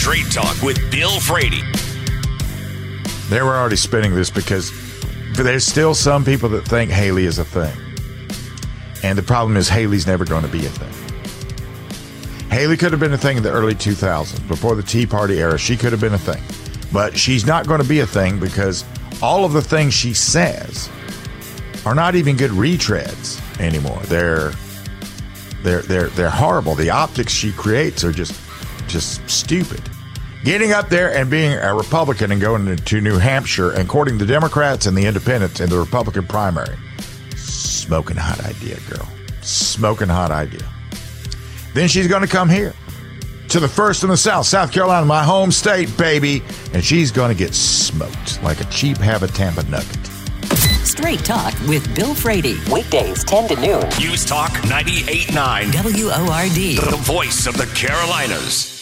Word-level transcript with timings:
Straight 0.00 0.32
Talk 0.32 0.62
with 0.62 0.90
Bill 0.90 1.20
Frady. 1.20 1.60
They 3.28 3.42
were 3.42 3.54
already 3.54 3.76
spinning 3.76 4.14
this 4.14 4.30
because 4.30 4.72
there's 5.34 5.66
still 5.66 5.92
some 5.92 6.24
people 6.24 6.48
that 6.48 6.66
think 6.66 6.90
Haley 6.90 7.26
is 7.26 7.38
a 7.38 7.44
thing. 7.44 7.76
And 9.02 9.18
the 9.18 9.22
problem 9.22 9.58
is, 9.58 9.68
Haley's 9.68 10.06
never 10.06 10.24
going 10.24 10.42
to 10.42 10.48
be 10.48 10.64
a 10.64 10.70
thing. 10.70 12.48
Haley 12.48 12.78
could 12.78 12.92
have 12.92 13.00
been 13.00 13.12
a 13.12 13.18
thing 13.18 13.36
in 13.36 13.42
the 13.42 13.52
early 13.52 13.74
2000s, 13.74 14.48
before 14.48 14.74
the 14.74 14.82
Tea 14.82 15.04
Party 15.04 15.38
era. 15.38 15.58
She 15.58 15.76
could 15.76 15.92
have 15.92 16.00
been 16.00 16.14
a 16.14 16.18
thing. 16.18 16.42
But 16.90 17.14
she's 17.14 17.44
not 17.44 17.66
going 17.66 17.82
to 17.82 17.86
be 17.86 18.00
a 18.00 18.06
thing 18.06 18.40
because 18.40 18.86
all 19.20 19.44
of 19.44 19.52
the 19.52 19.60
things 19.60 19.92
she 19.92 20.14
says 20.14 20.88
are 21.84 21.94
not 21.94 22.14
even 22.14 22.38
good 22.38 22.52
retreads 22.52 23.38
anymore. 23.60 24.00
They're 24.04 24.52
they're 25.62 25.82
they're 25.82 26.08
they're 26.08 26.30
horrible. 26.30 26.74
The 26.74 26.88
optics 26.88 27.34
she 27.34 27.52
creates 27.52 28.02
are 28.02 28.12
just 28.12 28.32
just 28.90 29.28
stupid. 29.28 29.80
Getting 30.44 30.72
up 30.72 30.88
there 30.88 31.14
and 31.14 31.30
being 31.30 31.52
a 31.52 31.74
Republican 31.74 32.32
and 32.32 32.40
going 32.40 32.76
to 32.76 33.00
New 33.00 33.18
Hampshire 33.18 33.72
and 33.72 33.88
courting 33.88 34.16
the 34.16 34.24
Democrats 34.24 34.86
and 34.86 34.96
the 34.96 35.04
Independents 35.06 35.60
in 35.60 35.68
the 35.68 35.78
Republican 35.78 36.26
primary. 36.26 36.76
Smoking 37.36 38.16
hot 38.16 38.42
idea, 38.44 38.78
girl. 38.88 39.06
Smoking 39.42 40.08
hot 40.08 40.30
idea. 40.30 40.66
Then 41.74 41.88
she's 41.88 42.08
going 42.08 42.22
to 42.22 42.28
come 42.28 42.48
here 42.48 42.74
to 43.48 43.60
the 43.60 43.68
first 43.68 44.02
in 44.02 44.08
the 44.08 44.16
South, 44.16 44.46
South 44.46 44.72
Carolina, 44.72 45.04
my 45.04 45.24
home 45.24 45.52
state, 45.52 45.94
baby. 45.98 46.42
And 46.72 46.82
she's 46.82 47.10
going 47.10 47.30
to 47.30 47.38
get 47.38 47.54
smoked 47.54 48.42
like 48.42 48.60
a 48.60 48.64
cheap 48.64 48.96
Hav-A-Tampa 48.96 49.64
nugget. 49.64 50.06
Straight 50.86 51.24
Talk 51.24 51.52
with 51.68 51.94
Bill 51.94 52.14
Frady. 52.14 52.56
Weekdays 52.72 53.24
10 53.24 53.48
to 53.48 53.56
noon. 53.56 53.82
News 53.98 54.24
Talk 54.24 54.50
98.9. 54.50 55.74
WORD. 55.74 56.90
The 56.90 56.96
voice 57.02 57.46
of 57.46 57.56
the 57.56 57.66
Carolinas. 57.74 58.79